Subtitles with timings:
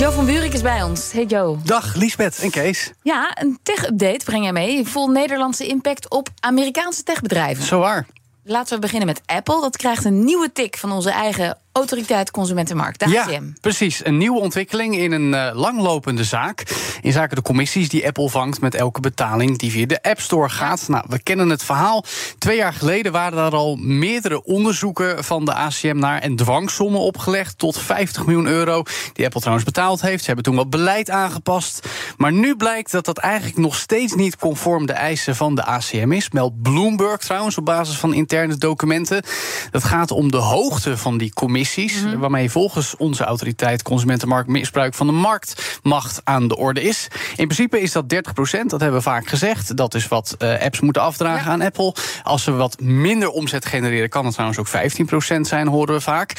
[0.00, 1.12] Joe van Buurik is bij ons.
[1.12, 1.56] Hey Joe.
[1.64, 2.92] Dag Liesbeth en Kees.
[3.02, 4.86] Ja, een tech-update breng jij mee.
[4.86, 7.64] Vol Nederlandse impact op Amerikaanse techbedrijven.
[7.64, 8.06] Zo waar.
[8.44, 9.60] Laten we beginnen met Apple.
[9.60, 13.42] Dat krijgt een nieuwe tik van onze eigen Autoriteit Consumentenmarkt, de Ja, ACM.
[13.60, 14.04] precies.
[14.04, 16.62] Een nieuwe ontwikkeling in een eh, langlopende zaak.
[17.00, 20.48] In zaken de commissies die Apple vangt met elke betaling die via de App Store
[20.48, 20.88] gaat.
[20.88, 22.04] Nou, we kennen het verhaal.
[22.38, 27.58] Twee jaar geleden waren er al meerdere onderzoeken van de ACM naar en dwangsommen opgelegd
[27.58, 28.82] tot 50 miljoen euro.
[29.12, 30.20] Die Apple trouwens betaald heeft.
[30.20, 31.88] Ze hebben toen wat beleid aangepast.
[32.16, 36.12] Maar nu blijkt dat dat eigenlijk nog steeds niet conform de eisen van de ACM
[36.12, 36.30] is.
[36.30, 39.22] Meldt Bloomberg trouwens op basis van interne documenten.
[39.70, 42.04] Dat gaat om de hoogte van die commissies.
[42.18, 47.08] Waarmee volgens onze autoriteit Consumentenmarkt misbruik van de marktmacht aan de orde is.
[47.36, 49.76] In principe is dat 30% Dat hebben we vaak gezegd.
[49.76, 51.50] Dat is wat eh, apps moeten afdragen Ja.
[51.52, 51.94] aan Apple.
[52.22, 56.34] Als ze wat minder omzet genereren, kan het trouwens ook 15% zijn, horen we vaak.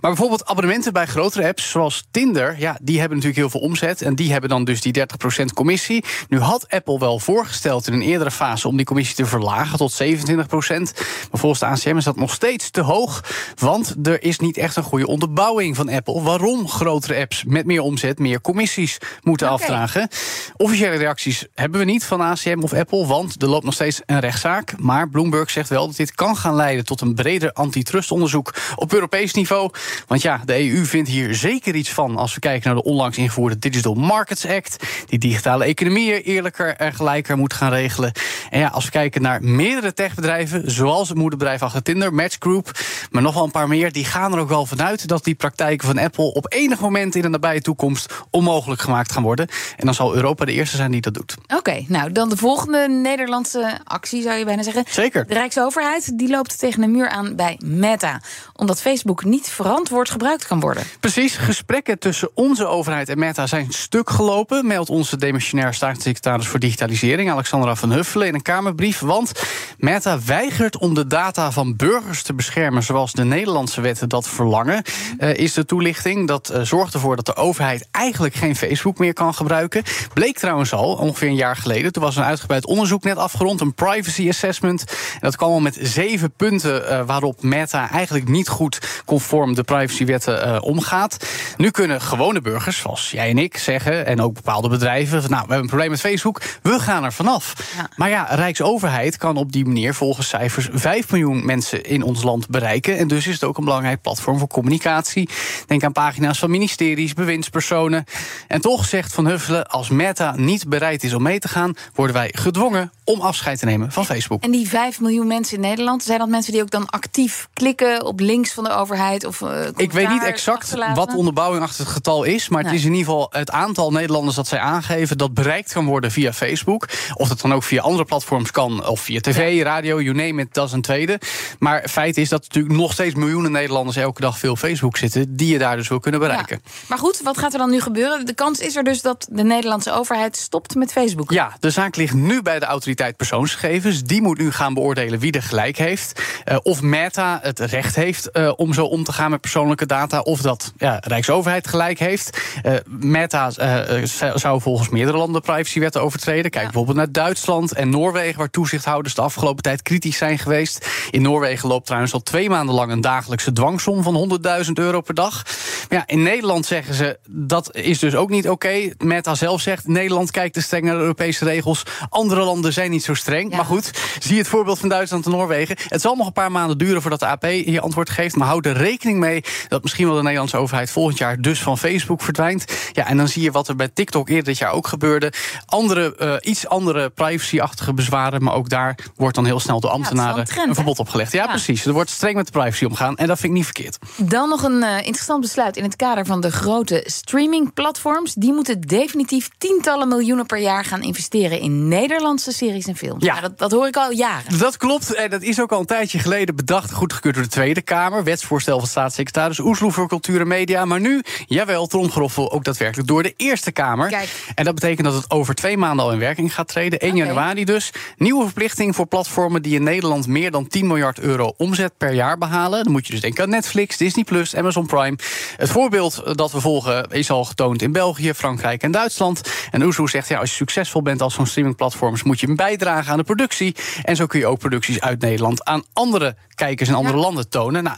[0.00, 4.02] Maar bijvoorbeeld abonnementen bij grotere apps, zoals Tinder, ja, die hebben natuurlijk heel veel omzet.
[4.02, 6.04] En die hebben dan dus die 30% commissie.
[6.28, 10.02] Nu had Apple wel voorgesteld in een eerdere fase om die commissie te verlagen tot
[10.02, 10.92] 27%
[11.30, 13.24] Maar volgens de ACM is dat nog steeds te hoog.
[13.58, 16.22] Want er is niet echt een goede onderbouwing van Apple.
[16.22, 19.54] Waarom grotere apps met meer omzet meer commissies moeten Oké.
[19.54, 20.08] afdragen.
[20.56, 24.20] Officiële reacties hebben we niet van ACM of Apple, want er loopt nog steeds een
[24.20, 24.78] rechtszaak.
[24.78, 29.32] Maar Bloomberg zegt wel dat dit kan gaan leiden tot een breder antitrustonderzoek op Europees
[29.34, 29.70] niveau.
[30.06, 33.16] Want ja, de EU vindt hier zeker iets van als we kijken naar de onlangs
[33.16, 38.12] ingevoerde Digital Markets Act, die digitale economieën eerlijker en gelijker moet gaan regelen.
[38.50, 42.70] En ja, als we kijken naar meerdere techbedrijven, zoals het moederbedrijf achter Tinder, Match Group,
[43.10, 45.86] maar nog wel een paar meer, die gaan er ook wel vanuit dat die praktijken
[45.86, 49.48] van Apple op enig moment in de nabije toekomst onmogelijk gemaakt gaan worden.
[49.76, 51.34] En dan zal Europa de eerste zijn die dat doet.
[51.56, 54.84] Oké, nou dan de volgende Nederlandse actie zou je bijna zeggen.
[54.88, 55.26] Zeker.
[55.26, 58.20] De Rijksoverheid die loopt tegen een muur aan bij Meta.
[58.56, 60.82] Omdat Facebook niet verantwoord gebruikt kan worden.
[61.00, 66.58] Precies, gesprekken tussen onze overheid en Meta zijn stuk gelopen, meldt onze demissionair staatssecretaris voor
[66.58, 68.98] digitalisering, Alexandra van Huffelen, in een Kamerbrief.
[68.98, 69.32] Want
[69.78, 74.82] Meta weigert om de data van burgers te beschermen, zoals de Nederlandse wetten dat verlangen,
[75.18, 76.28] eh, is de toelichting.
[76.28, 79.82] Dat eh, zorgt ervoor dat de overheid eigenlijk geen Facebook meer kan gebruiken.
[80.12, 81.92] Bleek trouwens al, ongeveer een jaar geleden.
[81.92, 84.84] Toen was een uitgebreid onderzoek net afgerond, een privacy assessment.
[85.12, 89.62] En dat kwam al met zeven punten eh, waarop Meta eigenlijk niet goed conform de
[89.62, 91.26] privacywetten eh, omgaat.
[91.56, 95.42] Nu kunnen gewone burgers, zoals jij en ik, zeggen, en ook bepaalde bedrijven, van, nou,
[95.42, 97.54] we hebben een probleem met Facebook, we gaan er vanaf.
[97.76, 97.88] Ja.
[97.96, 102.48] Maar ja, Rijksoverheid kan op die manier volgens cijfers 5 miljoen mensen in ons land
[102.48, 102.98] bereiken.
[102.98, 105.28] En dus is het ook een belangrijk platform voor communicatie.
[105.66, 108.04] Denk aan pagina's van ministeries, bewindspersonen.
[108.48, 112.16] En toch zegt Van Huffelen, als Meta niet bereid is om mee te gaan, worden
[112.16, 114.42] wij gedwongen om afscheid te nemen van Facebook.
[114.42, 118.04] En die 5 miljoen mensen in Nederland, zijn dat mensen die ook dan actief klikken
[118.04, 119.24] op links van de overheid?
[119.24, 122.48] Of, eh, Ik weet niet exact wat de onderbouwing achter het getal is.
[122.48, 125.18] Maar het is in ieder geval het aantal Nederlanders dat zij aangeven.
[125.18, 126.88] dat bereikt kan worden via Facebook.
[127.14, 128.86] Of dat dan ook via andere platforms kan.
[128.86, 131.20] Of via tv, radio, you name it, dat is een tweede.
[131.58, 135.36] Maar feit is dat er natuurlijk nog steeds miljoenen Nederlanders elke dag veel Facebook zitten.
[135.36, 136.60] die je daar dus wil kunnen bereiken.
[136.64, 136.70] Ja.
[136.88, 138.26] Maar goed, wat gaat er dan nu gebeuren?
[138.26, 141.30] De kans is er dus dat de Nederlandse overheid stopt met Facebook.
[141.30, 144.02] Ja, de zaak ligt nu bij de autoriteit persoonsgegevens.
[144.02, 146.22] Die moet nu gaan beoordelen wie er gelijk heeft.
[146.44, 150.20] Eh, of Meta het recht heeft eh, om zo om te gaan met persoonlijke data.
[150.20, 152.38] Of dat ja, Rijksoverheid gelijk heeft.
[152.62, 154.02] Eh, Meta eh,
[154.34, 156.42] zou- volgens meerdere landen de privacywetten overtreden.
[156.50, 156.62] Kijk Ja.
[156.70, 160.88] bijvoorbeeld naar Duitsland en Noorwegen, waar toezichthouders de afgelopen tijd kritisch zijn geweest.
[161.10, 165.14] In Noorwegen loopt trouwens al twee maanden lang een dagelijkse dwangsom van 100.000 euro per
[165.14, 165.42] dag.
[165.88, 168.92] Maar ja, in Nederland zeggen ze dat is dus ook niet oké.
[168.98, 171.82] Meta zelf zegt: Nederland kijkt te streng naar de Europese regels.
[172.08, 173.50] Andere landen zijn niet zo streng.
[173.50, 173.56] Ja.
[173.56, 175.76] Maar goed, zie het voorbeeld van Duitsland en Noorwegen.
[175.88, 178.36] Het zal nog een paar maanden duren voordat de AP hier antwoord geeft.
[178.36, 181.78] Maar houd er rekening mee dat misschien wel de Nederlandse overheid volgend jaar dus van
[181.78, 182.64] Facebook verdwijnt.
[182.92, 185.32] Ja, en dan zie je wat er bij TikTok eerder dit jaar ook gebeurde.
[185.66, 188.42] Andere, eh, iets andere privacy-achtige bezwaren.
[188.42, 190.74] Maar ook daar wordt dan heel snel door ambtenaren een trend, een hè?
[190.74, 191.32] verbod opgelegd.
[191.32, 191.50] Ja, Ja.
[191.50, 191.86] precies.
[191.86, 193.16] Er wordt streng met de privacy omgaan.
[193.16, 193.98] En dat vind ik niet verkeerd.
[194.16, 198.34] Dan nog een eh, interessant besluit in het kader van de grote streamingplatforms.
[198.34, 203.24] Die moeten definitief tientallen miljoenen per jaar gaan investeren in Nederlandse series en films.
[203.24, 203.40] Ja.
[203.40, 204.58] Dat, dat hoor ik al jaren.
[204.58, 205.14] Dat klopt.
[205.14, 208.24] En dat is ook al een tijdje geleden bedacht goedgekeurd door de Tweede Kamer.
[208.24, 210.84] Wetsvoorstel van staatssecretaris Oesloe voor Cultuur en Media.
[210.84, 214.08] Maar nu, jawel, tromgeroffel ook daadwerkelijk door de Eerste Kamer.
[214.08, 214.28] Kijk.
[214.54, 216.98] En dat betekent dat het over twee maanden al in werking gaat treden.
[216.98, 217.24] 1 Oké.
[217.24, 217.92] januari dus.
[218.16, 222.38] Nieuwe verplichting voor platformen die in Nederland meer dan 10 miljard euro omzet per jaar
[222.38, 222.84] behalen.
[222.84, 225.16] Dan moet je dus denken aan Netflix, Disney Plus, Amazon Prime.
[225.64, 229.40] Het voorbeeld dat we volgen is al getoond in België, Frankrijk en Duitsland.
[229.70, 233.18] En Oesloe zegt, ja, als je succesvol bent als zo'n streamingplatforms, moet je bijdragen aan
[233.18, 233.76] de productie.
[234.02, 237.82] En zo kun je ook producties uit Nederland aan andere kijkers in andere landen tonen.
[237.82, 237.96] Nou,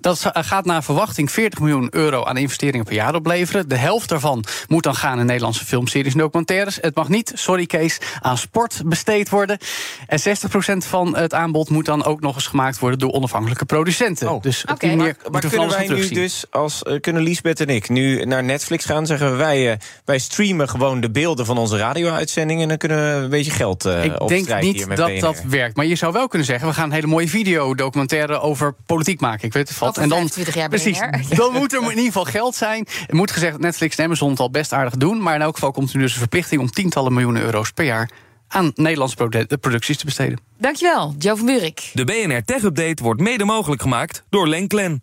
[0.00, 3.68] dat gaat naar verwachting 40 miljoen euro aan investeringen per jaar opleveren.
[3.68, 6.78] De helft daarvan moet dan gaan in Nederlandse filmseries en documentaires.
[6.80, 9.58] Het mag niet, sorry Kees, aan sport besteed worden.
[10.06, 14.30] En 60% van het aanbod moet dan ook nog eens gemaakt worden door onafhankelijke producenten.
[14.30, 14.42] Oh.
[14.42, 14.86] Dus op Oké.
[14.86, 18.24] die manier Maar- Maar kunnen wij nu dus, als eh, kunnen Liesbeth en ik nu
[18.24, 22.68] naar Netflix gaan, zeggen wij, eh, wij streamen gewoon de beelden van onze radio-uitzendingen en
[22.68, 25.20] dan kunnen we een beetje geld eh Ik denk niet met dat BNR.
[25.20, 25.76] dat werkt.
[25.76, 29.46] Maar je zou wel kunnen zeggen: we gaan een hele mooie videodocumentaire over politiek maken.
[29.46, 29.88] Ik weet het wat.
[29.88, 31.36] Over En dan, 25 jaar precies, BNR.
[31.42, 32.86] dan moet er in ieder geval geld zijn.
[33.00, 35.22] Het moet gezegd Netflix en Amazon het al best aardig doen.
[35.22, 38.10] Maar in elk geval komt er dus een verplichting om tientallen miljoenen euro's per jaar
[38.48, 40.38] aan Nederlandse produ- producties te besteden.
[40.58, 41.90] Dankjewel, Joe van Buurik.
[41.92, 45.02] De BNR Tech Update wordt mede mogelijk gemaakt door Lenklen.